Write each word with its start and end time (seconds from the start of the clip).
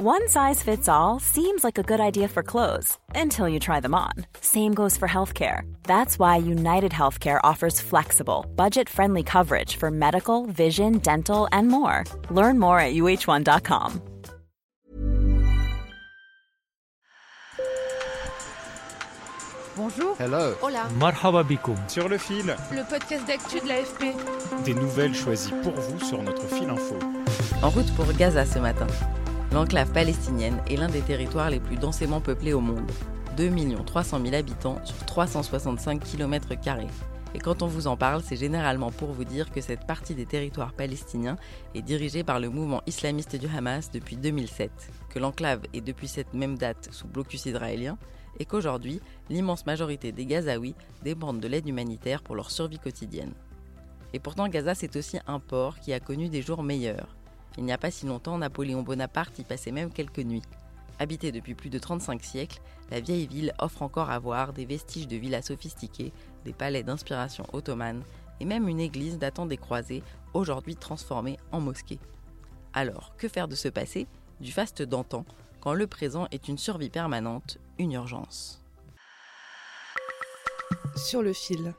One 0.00 0.28
size 0.28 0.62
fits 0.62 0.88
all 0.88 1.18
seems 1.18 1.64
like 1.64 1.76
a 1.76 1.82
good 1.82 1.98
idea 1.98 2.28
for 2.28 2.44
clothes 2.44 2.96
until 3.16 3.48
you 3.48 3.58
try 3.58 3.80
them 3.80 3.96
on. 3.96 4.12
Same 4.40 4.72
goes 4.72 4.96
for 4.96 5.08
healthcare. 5.08 5.62
That's 5.84 6.20
why 6.20 6.36
United 6.36 6.92
Healthcare 6.92 7.40
offers 7.42 7.80
flexible, 7.80 8.46
budget 8.54 8.88
friendly 8.88 9.24
coverage 9.24 9.74
for 9.74 9.90
medical, 9.90 10.46
vision, 10.46 10.98
dental, 10.98 11.48
and 11.50 11.66
more. 11.66 12.04
Learn 12.30 12.60
more 12.60 12.78
at 12.78 12.94
uh1.com. 12.94 14.00
Bonjour. 19.76 20.16
Hello. 20.18 20.54
Hola. 20.60 20.88
Marhaba 20.98 21.42
bikoum. 21.44 21.76
Sur 21.88 22.08
le 22.08 22.18
fil, 22.18 22.46
Le 22.72 22.82
podcast 22.88 23.24
d'actu 23.26 23.60
de 23.60 23.68
l'AFP. 23.68 24.04
des 24.64 24.74
nouvelles 24.74 25.14
choisies 25.14 25.52
pour 25.62 25.72
vous 25.74 26.04
sur 26.04 26.20
notre 26.22 26.46
fil 26.48 26.68
info. 26.68 26.96
En 27.62 27.70
route 27.70 27.92
pour 27.94 28.06
Gaza 28.14 28.44
ce 28.44 28.58
matin. 28.58 28.86
L'enclave 29.50 29.90
palestinienne 29.92 30.60
est 30.68 30.76
l'un 30.76 30.88
des 30.88 31.00
territoires 31.00 31.48
les 31.48 31.58
plus 31.58 31.76
densément 31.76 32.20
peuplés 32.20 32.52
au 32.52 32.60
monde. 32.60 32.90
2 33.38 33.50
300 33.86 34.20
000 34.22 34.34
habitants 34.34 34.78
sur 34.84 35.06
365 35.06 36.02
km. 36.02 36.48
Et 37.34 37.38
quand 37.38 37.62
on 37.62 37.66
vous 37.66 37.86
en 37.86 37.96
parle, 37.96 38.22
c'est 38.22 38.36
généralement 38.36 38.90
pour 38.90 39.12
vous 39.12 39.24
dire 39.24 39.50
que 39.50 39.62
cette 39.62 39.86
partie 39.86 40.14
des 40.14 40.26
territoires 40.26 40.74
palestiniens 40.74 41.36
est 41.74 41.82
dirigée 41.82 42.24
par 42.24 42.40
le 42.40 42.50
mouvement 42.50 42.82
islamiste 42.86 43.36
du 43.36 43.46
Hamas 43.46 43.90
depuis 43.90 44.16
2007, 44.16 44.70
que 45.08 45.18
l'enclave 45.18 45.62
est 45.72 45.80
depuis 45.80 46.08
cette 46.08 46.34
même 46.34 46.58
date 46.58 46.88
sous 46.90 47.06
blocus 47.06 47.46
israélien, 47.46 47.96
et 48.38 48.44
qu'aujourd'hui, 48.44 49.00
l'immense 49.30 49.64
majorité 49.64 50.12
des 50.12 50.26
Gazaouis 50.26 50.74
dépendent 51.02 51.40
de 51.40 51.48
l'aide 51.48 51.68
humanitaire 51.68 52.22
pour 52.22 52.36
leur 52.36 52.50
survie 52.50 52.78
quotidienne. 52.78 53.32
Et 54.12 54.18
pourtant, 54.18 54.48
Gaza, 54.48 54.74
c'est 54.74 54.96
aussi 54.96 55.18
un 55.26 55.40
port 55.40 55.80
qui 55.80 55.92
a 55.92 56.00
connu 56.00 56.28
des 56.28 56.42
jours 56.42 56.62
meilleurs. 56.62 57.17
Il 57.56 57.64
n'y 57.64 57.72
a 57.72 57.78
pas 57.78 57.90
si 57.90 58.06
longtemps, 58.06 58.38
Napoléon 58.38 58.82
Bonaparte 58.82 59.38
y 59.38 59.44
passait 59.44 59.72
même 59.72 59.90
quelques 59.90 60.18
nuits. 60.18 60.42
Habitée 60.98 61.32
depuis 61.32 61.54
plus 61.54 61.70
de 61.70 61.78
35 61.78 62.22
siècles, 62.22 62.60
la 62.90 63.00
vieille 63.00 63.26
ville 63.26 63.54
offre 63.58 63.82
encore 63.82 64.10
à 64.10 64.18
voir 64.18 64.52
des 64.52 64.64
vestiges 64.64 65.08
de 65.08 65.16
villas 65.16 65.42
sophistiquées, 65.42 66.12
des 66.44 66.52
palais 66.52 66.82
d'inspiration 66.82 67.46
ottomane 67.52 68.02
et 68.40 68.44
même 68.44 68.68
une 68.68 68.80
église 68.80 69.18
datant 69.18 69.46
des 69.46 69.56
croisés, 69.56 70.02
aujourd'hui 70.34 70.76
transformée 70.76 71.38
en 71.52 71.60
mosquée. 71.60 71.98
Alors, 72.72 73.14
que 73.16 73.28
faire 73.28 73.48
de 73.48 73.54
ce 73.54 73.68
passé, 73.68 74.06
du 74.40 74.52
faste 74.52 74.82
d'antan, 74.82 75.24
quand 75.60 75.74
le 75.74 75.86
présent 75.86 76.26
est 76.30 76.48
une 76.48 76.58
survie 76.58 76.90
permanente, 76.90 77.58
une 77.78 77.92
urgence 77.92 78.62
Sur 80.96 81.22
le 81.22 81.32
fil. 81.32 81.74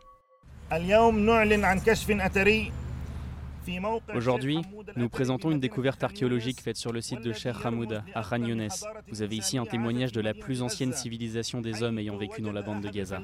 Aujourd'hui, 4.15 4.61
nous 4.95 5.09
présentons 5.09 5.51
une 5.51 5.59
découverte 5.59 6.03
archéologique 6.03 6.61
faite 6.61 6.77
sur 6.77 6.91
le 6.91 7.01
site 7.01 7.21
de 7.21 7.33
Cher 7.33 7.65
Hamouda, 7.65 8.03
à 8.13 8.23
Khan 8.23 8.43
Younes. 8.43 8.69
Vous 9.09 9.21
avez 9.21 9.35
ici 9.35 9.57
un 9.57 9.65
témoignage 9.65 10.11
de 10.11 10.21
la 10.21 10.33
plus 10.33 10.61
ancienne 10.61 10.93
civilisation 10.93 11.61
des 11.61 11.83
hommes 11.83 11.99
ayant 11.99 12.17
vécu 12.17 12.41
dans 12.41 12.51
la 12.51 12.61
bande 12.61 12.81
de 12.81 12.89
Gaza. 12.89 13.21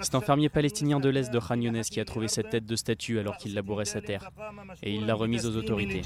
C'est 0.00 0.14
un 0.14 0.20
fermier 0.20 0.48
palestinien 0.48 1.00
de 1.00 1.08
l'Est 1.08 1.32
de 1.32 1.38
Khan 1.38 1.60
Younes 1.60 1.82
qui 1.82 2.00
a 2.00 2.04
trouvé 2.04 2.28
cette 2.28 2.50
tête 2.50 2.66
de 2.66 2.76
statue 2.76 3.18
alors 3.18 3.36
qu'il 3.36 3.54
labourait 3.54 3.84
sa 3.84 4.00
terre. 4.00 4.30
Et 4.82 4.94
il 4.94 5.06
l'a 5.06 5.14
remise 5.14 5.46
aux 5.46 5.56
autorités. 5.56 6.02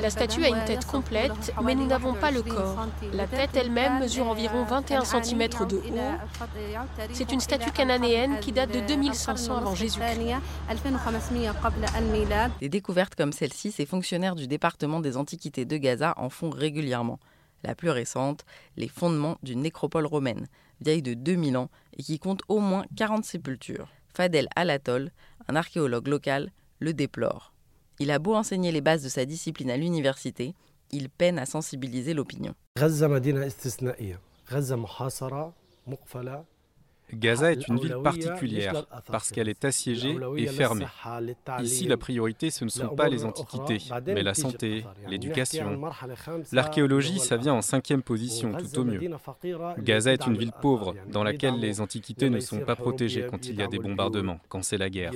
La 0.00 0.10
statue 0.10 0.44
a 0.44 0.48
une 0.48 0.64
tête 0.64 0.86
complète, 0.86 1.52
mais 1.62 1.74
nous 1.74 1.86
n'avons 1.86 2.14
pas 2.14 2.30
le 2.30 2.42
corps. 2.42 2.86
La 3.12 3.26
tête 3.26 3.56
elle-même 3.56 4.00
mesure 4.00 4.26
environ 4.28 4.64
21 4.64 5.04
cm 5.04 5.48
de 5.68 5.76
haut. 5.76 5.82
C'est 7.12 7.32
une 7.32 7.40
statue 7.40 7.70
cananéenne 7.72 8.38
qui 8.40 8.52
date 8.52 8.72
de 8.72 8.80
2500 8.80 9.56
avant 9.56 9.74
Jésus-Christ. 9.74 10.20
Des 12.60 12.68
découvertes 12.68 13.14
comme 13.14 13.32
celle-ci, 13.32 13.72
ces 13.72 13.86
fonctionnaires 13.86 14.36
du 14.36 14.46
département 14.46 15.00
des 15.00 15.16
Antiquités 15.16 15.64
de 15.64 15.76
Gaza 15.76 16.14
en 16.16 16.30
font 16.30 16.50
régulièrement. 16.50 17.18
La 17.64 17.74
plus 17.74 17.90
récente, 17.90 18.44
les 18.76 18.88
fondements 18.88 19.38
d'une 19.42 19.62
nécropole 19.62 20.06
romaine, 20.06 20.46
vieille 20.80 21.02
de 21.02 21.14
2000 21.14 21.56
ans 21.56 21.70
et 21.96 22.02
qui 22.02 22.18
compte 22.18 22.42
au 22.48 22.60
moins 22.60 22.84
40 22.96 23.24
sépultures. 23.24 23.88
Fadel 24.16 24.48
Alatol, 24.56 25.10
un 25.46 25.56
archéologue 25.56 26.08
local, 26.08 26.50
le 26.78 26.94
déplore. 26.94 27.52
Il 27.98 28.10
a 28.10 28.18
beau 28.18 28.34
enseigner 28.34 28.72
les 28.72 28.80
bases 28.80 29.02
de 29.04 29.10
sa 29.10 29.26
discipline 29.26 29.70
à 29.70 29.76
l'université, 29.76 30.54
il 30.90 31.10
peine 31.10 31.38
à 31.38 31.44
sensibiliser 31.44 32.14
l'opinion. 32.14 32.54
Est 37.12 37.68
une 37.68 37.78
ville 37.78 37.98
particulière 38.02 38.84
parce 39.06 39.30
qu'elle 39.30 39.48
est 39.48 39.64
assiégée 39.64 40.16
et 40.36 40.46
fermée. 40.46 40.86
Ici, 41.60 41.86
la 41.86 41.96
priorité, 41.96 42.50
ce 42.50 42.64
ne 42.64 42.70
sont 42.70 42.88
pas 42.88 43.08
les 43.08 43.24
antiquités, 43.24 43.78
mais 44.06 44.22
la 44.22 44.34
santé, 44.34 44.84
l'éducation. 45.08 45.80
L'archéologie, 46.52 47.18
ça 47.18 47.36
vient 47.36 47.54
en 47.54 47.62
cinquième 47.62 48.02
position, 48.02 48.52
tout 48.54 48.78
au 48.80 48.84
mieux. 48.84 49.00
Gaza 49.78 50.12
est 50.12 50.26
une 50.26 50.36
ville 50.36 50.52
pauvre, 50.60 50.94
dans 51.10 51.24
laquelle 51.24 51.58
les 51.58 51.80
antiquités 51.80 52.30
ne 52.30 52.40
sont 52.40 52.60
pas 52.60 52.76
protégées 52.76 53.26
quand 53.30 53.46
il 53.46 53.56
y 53.56 53.62
a 53.62 53.68
des 53.68 53.78
bombardements, 53.78 54.40
quand 54.48 54.62
c'est 54.62 54.78
la 54.78 54.90
guerre. 54.90 55.12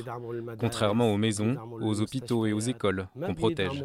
Contrairement 0.59 1.13
aux 1.13 1.17
maisons, 1.17 1.57
aux 1.81 2.01
hôpitaux 2.01 2.47
et 2.47 2.53
aux 2.53 2.61
écoles, 2.61 3.09
qu'on 3.21 3.35
protège. 3.35 3.83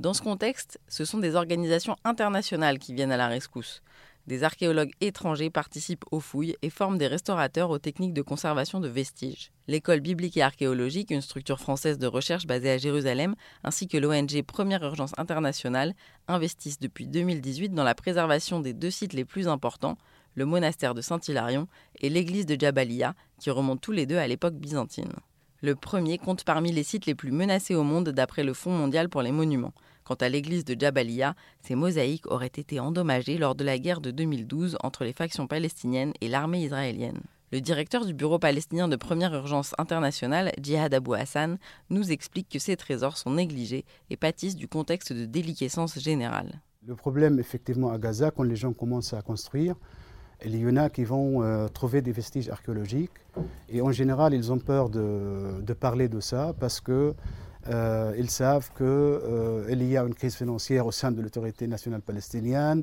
Dans 0.00 0.14
ce 0.14 0.22
contexte, 0.22 0.80
ce 0.88 1.04
sont 1.04 1.18
des 1.18 1.34
organisations 1.34 1.96
internationales 2.04 2.78
qui 2.78 2.94
viennent 2.94 3.12
à 3.12 3.16
la 3.16 3.28
rescousse. 3.28 3.82
Des 4.26 4.42
archéologues 4.42 4.92
étrangers 5.02 5.50
participent 5.50 6.06
aux 6.10 6.20
fouilles 6.20 6.56
et 6.62 6.70
forment 6.70 6.96
des 6.96 7.06
restaurateurs 7.06 7.68
aux 7.68 7.78
techniques 7.78 8.14
de 8.14 8.22
conservation 8.22 8.80
de 8.80 8.88
vestiges. 8.88 9.52
L'école 9.68 10.00
biblique 10.00 10.38
et 10.38 10.42
archéologique, 10.42 11.10
une 11.10 11.20
structure 11.20 11.60
française 11.60 11.98
de 11.98 12.06
recherche 12.06 12.46
basée 12.46 12.70
à 12.70 12.78
Jérusalem, 12.78 13.34
ainsi 13.64 13.86
que 13.86 13.98
l'ONG 13.98 14.42
Première 14.42 14.82
Urgence 14.82 15.12
Internationale, 15.18 15.92
investissent 16.26 16.80
depuis 16.80 17.06
2018 17.06 17.74
dans 17.74 17.84
la 17.84 17.94
préservation 17.94 18.60
des 18.60 18.72
deux 18.72 18.90
sites 18.90 19.12
les 19.12 19.26
plus 19.26 19.46
importants, 19.46 19.98
le 20.34 20.46
monastère 20.46 20.94
de 20.94 21.02
Saint-Hilarion 21.02 21.68
et 22.00 22.08
l'église 22.08 22.46
de 22.46 22.58
Jabalia, 22.58 23.14
qui 23.38 23.50
remontent 23.50 23.80
tous 23.80 23.92
les 23.92 24.06
deux 24.06 24.16
à 24.16 24.26
l'époque 24.26 24.54
byzantine. 24.54 25.12
Le 25.60 25.74
premier 25.74 26.18
compte 26.18 26.44
parmi 26.44 26.72
les 26.72 26.82
sites 26.82 27.06
les 27.06 27.14
plus 27.14 27.30
menacés 27.30 27.74
au 27.74 27.84
monde 27.84 28.08
d'après 28.08 28.42
le 28.42 28.54
Fonds 28.54 28.76
mondial 28.76 29.08
pour 29.08 29.22
les 29.22 29.32
monuments. 29.32 29.74
Quant 30.04 30.14
à 30.16 30.28
l'église 30.28 30.66
de 30.66 30.78
Jabalia, 30.78 31.34
ses 31.62 31.74
mosaïques 31.74 32.30
auraient 32.30 32.46
été 32.46 32.78
endommagées 32.78 33.38
lors 33.38 33.54
de 33.54 33.64
la 33.64 33.78
guerre 33.78 34.02
de 34.02 34.10
2012 34.10 34.76
entre 34.82 35.02
les 35.02 35.14
factions 35.14 35.46
palestiniennes 35.46 36.12
et 36.20 36.28
l'armée 36.28 36.62
israélienne. 36.62 37.22
Le 37.52 37.62
directeur 37.62 38.04
du 38.04 38.12
Bureau 38.12 38.38
palestinien 38.38 38.86
de 38.86 38.96
première 38.96 39.32
urgence 39.32 39.74
internationale, 39.78 40.52
Djihad 40.60 40.92
Abou 40.92 41.14
Hassan, 41.14 41.56
nous 41.88 42.12
explique 42.12 42.50
que 42.50 42.58
ces 42.58 42.76
trésors 42.76 43.16
sont 43.16 43.30
négligés 43.30 43.86
et 44.10 44.16
pâtissent 44.18 44.56
du 44.56 44.68
contexte 44.68 45.14
de 45.14 45.24
déliquescence 45.24 45.98
générale. 45.98 46.60
Le 46.86 46.96
problème, 46.96 47.38
effectivement, 47.38 47.90
à 47.90 47.98
Gaza, 47.98 48.30
quand 48.30 48.42
les 48.42 48.56
gens 48.56 48.74
commencent 48.74 49.14
à 49.14 49.22
construire, 49.22 49.74
il 50.44 50.54
y 50.54 50.66
en 50.66 50.76
a 50.76 50.90
qui 50.90 51.04
vont 51.04 51.42
euh, 51.42 51.68
trouver 51.68 52.02
des 52.02 52.12
vestiges 52.12 52.50
archéologiques 52.50 53.12
et 53.70 53.80
en 53.80 53.92
général, 53.92 54.34
ils 54.34 54.52
ont 54.52 54.58
peur 54.58 54.90
de 54.90 55.72
parler 55.72 56.08
de 56.08 56.20
ça 56.20 56.54
parce 56.60 56.80
que 56.82 57.14
euh, 57.68 58.14
ils 58.18 58.30
savent 58.30 58.70
qu'il 58.76 58.86
euh, 58.86 59.74
y 59.74 59.96
a 59.96 60.02
une 60.02 60.14
crise 60.14 60.34
financière 60.34 60.86
au 60.86 60.92
sein 60.92 61.10
de 61.10 61.22
l'autorité 61.22 61.66
nationale 61.66 62.02
palestinienne 62.02 62.82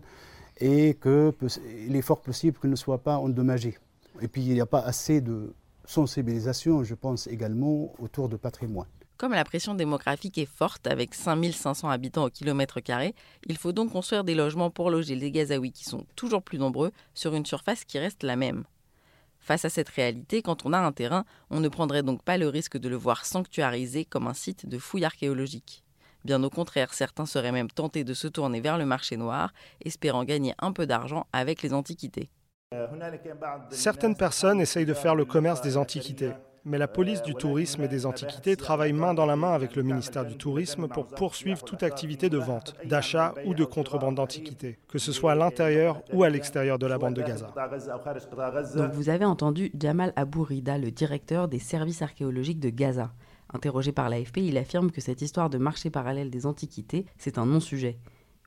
et 0.59 0.97
qu'il 1.01 1.95
est 1.95 2.01
fort 2.01 2.21
possible 2.21 2.57
qu'il 2.59 2.69
ne 2.69 2.75
soit 2.75 2.99
pas 2.99 3.17
endommagé. 3.17 3.77
Et 4.21 4.27
puis 4.27 4.41
il 4.43 4.53
n'y 4.53 4.61
a 4.61 4.65
pas 4.65 4.81
assez 4.81 5.21
de 5.21 5.53
sensibilisation, 5.85 6.83
je 6.83 6.95
pense 6.95 7.27
également, 7.27 7.93
autour 7.99 8.29
du 8.29 8.37
patrimoine. 8.37 8.87
Comme 9.17 9.33
la 9.33 9.43
pression 9.43 9.75
démographique 9.75 10.39
est 10.39 10.47
forte, 10.47 10.87
avec 10.87 11.13
5500 11.13 11.89
habitants 11.89 12.25
au 12.25 12.29
kilomètre 12.31 12.79
carré, 12.79 13.13
il 13.45 13.57
faut 13.57 13.71
donc 13.71 13.91
construire 13.91 14.23
des 14.23 14.33
logements 14.33 14.71
pour 14.71 14.89
loger 14.89 15.15
les 15.15 15.31
Gazaouis 15.31 15.71
qui 15.71 15.83
sont 15.83 16.05
toujours 16.15 16.41
plus 16.41 16.57
nombreux 16.57 16.91
sur 17.13 17.35
une 17.35 17.45
surface 17.45 17.83
qui 17.85 17.99
reste 17.99 18.23
la 18.23 18.35
même. 18.35 18.63
Face 19.41 19.65
à 19.65 19.69
cette 19.69 19.89
réalité, 19.89 20.41
quand 20.41 20.65
on 20.65 20.73
a 20.73 20.77
un 20.77 20.91
terrain, 20.91 21.25
on 21.49 21.59
ne 21.59 21.67
prendrait 21.67 22.03
donc 22.03 22.23
pas 22.23 22.37
le 22.37 22.47
risque 22.47 22.77
de 22.77 22.87
le 22.87 22.95
voir 22.95 23.25
sanctuarisé 23.25 24.05
comme 24.05 24.27
un 24.27 24.35
site 24.35 24.67
de 24.67 24.77
fouilles 24.77 25.05
archéologiques. 25.05 25.83
Bien 26.23 26.43
au 26.43 26.51
contraire, 26.51 26.93
certains 26.93 27.25
seraient 27.25 27.51
même 27.51 27.71
tentés 27.71 28.03
de 28.03 28.13
se 28.13 28.27
tourner 28.27 28.61
vers 28.61 28.77
le 28.77 28.85
marché 28.85 29.17
noir, 29.17 29.51
espérant 29.83 30.23
gagner 30.23 30.53
un 30.59 30.71
peu 30.71 30.85
d'argent 30.85 31.25
avec 31.33 31.63
les 31.63 31.73
antiquités. 31.73 32.29
Certaines 33.71 34.15
personnes 34.15 34.61
essayent 34.61 34.85
de 34.85 34.93
faire 34.93 35.15
le 35.15 35.25
commerce 35.25 35.61
des 35.61 35.75
antiquités, 35.75 36.33
mais 36.65 36.77
la 36.77 36.87
police 36.87 37.21
du 37.21 37.33
tourisme 37.33 37.83
et 37.83 37.87
des 37.87 38.05
antiquités 38.05 38.55
travaille 38.55 38.93
main 38.93 39.13
dans 39.13 39.25
la 39.25 39.35
main 39.35 39.53
avec 39.53 39.75
le 39.75 39.83
ministère 39.83 40.25
du 40.25 40.37
Tourisme 40.37 40.87
pour 40.87 41.07
poursuivre 41.07 41.63
toute 41.63 41.83
activité 41.83 42.29
de 42.29 42.37
vente, 42.37 42.75
d'achat 42.85 43.33
ou 43.45 43.53
de 43.53 43.63
contrebande 43.63 44.15
d'antiquités, 44.15 44.77
que 44.87 44.99
ce 44.99 45.11
soit 45.11 45.31
à 45.31 45.35
l'intérieur 45.35 46.01
ou 46.13 46.23
à 46.23 46.29
l'extérieur 46.29 46.77
de 46.77 46.85
la 46.85 46.97
bande 46.97 47.15
de 47.15 47.21
Gaza. 47.21 47.53
Donc 48.75 48.91
vous 48.93 49.09
avez 49.09 49.25
entendu 49.25 49.71
Jamal 49.79 50.13
Abourida, 50.15 50.77
le 50.77 50.91
directeur 50.91 51.47
des 51.47 51.59
services 51.59 52.01
archéologiques 52.01 52.59
de 52.59 52.69
Gaza. 52.69 53.11
Interrogé 53.53 53.91
par 53.91 54.09
l'AFP, 54.09 54.37
il 54.37 54.57
affirme 54.57 54.91
que 54.91 55.01
cette 55.01 55.21
histoire 55.21 55.49
de 55.49 55.57
marché 55.57 55.89
parallèle 55.89 56.29
des 56.29 56.45
antiquités, 56.45 57.05
c'est 57.17 57.37
un 57.37 57.45
non-sujet. 57.45 57.97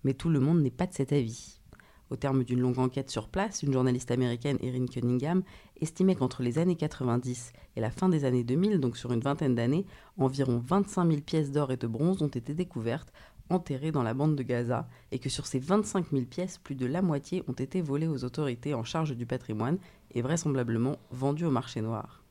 Mais 0.02 0.14
tout 0.14 0.28
le 0.28 0.40
monde 0.40 0.62
n'est 0.62 0.70
pas 0.70 0.87
de 0.87 0.94
cet 0.94 1.12
avis. 1.12 1.61
Au 2.10 2.16
terme 2.16 2.44
d'une 2.44 2.60
longue 2.60 2.78
enquête 2.78 3.10
sur 3.10 3.28
place, 3.28 3.62
une 3.62 3.72
journaliste 3.72 4.10
américaine, 4.10 4.58
Erin 4.60 4.86
Cunningham, 4.86 5.42
estimait 5.80 6.14
qu'entre 6.14 6.42
les 6.42 6.58
années 6.58 6.76
90 6.76 7.52
et 7.76 7.80
la 7.80 7.90
fin 7.90 8.08
des 8.08 8.24
années 8.24 8.44
2000, 8.44 8.78
donc 8.78 8.96
sur 8.96 9.12
une 9.12 9.20
vingtaine 9.20 9.54
d'années, 9.54 9.86
environ 10.18 10.62
25 10.64 11.08
000 11.08 11.20
pièces 11.22 11.50
d'or 11.50 11.72
et 11.72 11.76
de 11.76 11.86
bronze 11.86 12.22
ont 12.22 12.28
été 12.28 12.54
découvertes, 12.54 13.12
enterrées 13.50 13.92
dans 13.92 14.02
la 14.02 14.14
bande 14.14 14.36
de 14.36 14.42
Gaza, 14.42 14.88
et 15.12 15.18
que 15.18 15.28
sur 15.28 15.46
ces 15.46 15.58
25 15.58 16.10
000 16.10 16.24
pièces, 16.24 16.58
plus 16.58 16.74
de 16.74 16.86
la 16.86 17.02
moitié 17.02 17.42
ont 17.48 17.52
été 17.52 17.80
volées 17.80 18.08
aux 18.08 18.24
autorités 18.24 18.74
en 18.74 18.84
charge 18.84 19.16
du 19.16 19.26
patrimoine 19.26 19.78
et 20.12 20.22
vraisemblablement 20.22 20.98
vendues 21.10 21.46
au 21.46 21.50
marché 21.50 21.80
noir. 21.80 22.22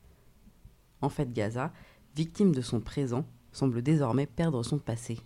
En 1.02 1.08
fait, 1.08 1.32
Gaza, 1.32 1.72
victime 2.16 2.54
de 2.54 2.62
son 2.62 2.80
présent, 2.80 3.26
semble 3.52 3.82
désormais 3.82 4.26
perdre 4.26 4.62
son 4.62 4.78
passé. 4.78 5.18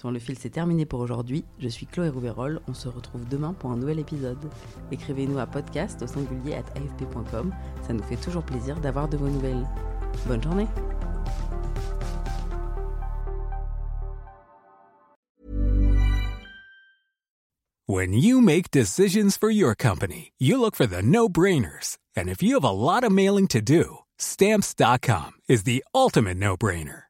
Sur 0.00 0.10
le 0.10 0.18
fil, 0.18 0.38
c'est 0.38 0.48
terminé 0.48 0.86
pour 0.86 1.00
aujourd'hui. 1.00 1.44
Je 1.58 1.68
suis 1.68 1.84
Chloé 1.84 2.08
Rouverol. 2.08 2.62
On 2.66 2.72
se 2.72 2.88
retrouve 2.88 3.28
demain 3.28 3.52
pour 3.52 3.70
un 3.70 3.76
nouvel 3.76 3.98
épisode. 3.98 4.38
Écrivez-nous 4.90 5.38
à 5.38 5.46
podcast 5.46 6.00
au 6.00 6.06
singulier 6.06 6.54
at 6.54 6.64
afp.com. 6.74 7.52
Ça 7.86 7.92
nous 7.92 8.02
fait 8.04 8.16
toujours 8.16 8.42
plaisir 8.42 8.80
d'avoir 8.80 9.10
de 9.10 9.18
vos 9.18 9.28
nouvelles. 9.28 9.66
Bonne 10.26 10.42
journée! 10.42 10.66
When 17.86 18.14
you 18.14 18.40
make 18.40 18.70
decisions 18.70 19.36
for 19.36 19.50
your 19.50 19.74
company, 19.74 20.32
you 20.38 20.58
look 20.58 20.76
for 20.76 20.86
the 20.86 21.02
no-brainers. 21.02 21.98
And 22.16 22.30
if 22.30 22.42
you 22.42 22.54
have 22.54 22.64
a 22.64 22.70
lot 22.70 23.04
of 23.04 23.12
mailing 23.12 23.48
to 23.48 23.60
do, 23.60 23.98
stamps.com 24.16 25.32
is 25.46 25.64
the 25.64 25.84
ultimate 25.94 26.38
no-brainer. 26.38 27.09